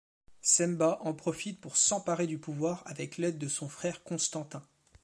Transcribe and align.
Smbat 0.41 0.97
en 1.03 1.13
profite 1.13 1.61
pour 1.61 1.77
s'emparer 1.77 2.25
du 2.25 2.39
pouvoir, 2.39 2.81
avec 2.87 3.17
l'aide 3.19 3.37
de 3.37 3.47
son 3.47 3.69
frère 3.69 4.03
Constantin. 4.03 4.63